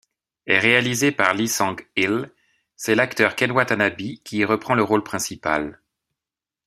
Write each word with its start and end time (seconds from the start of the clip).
Réalisé 0.47 1.11
par 1.11 1.35
Lee 1.35 1.47
Sang-il, 1.47 2.31
c'est 2.75 2.95
l'acteur 2.95 3.35
Ken 3.35 3.51
Watanabe 3.51 3.97
qui 4.23 4.37
y 4.37 4.45
reprend 4.45 4.73
le 4.73 4.81
rôle 4.81 5.03
principal. 5.03 5.79